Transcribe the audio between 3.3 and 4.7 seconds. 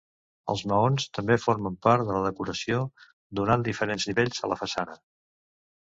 donant diferents nivells a la